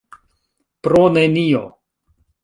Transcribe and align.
Pro 0.87 1.03
nenio. 1.17 1.61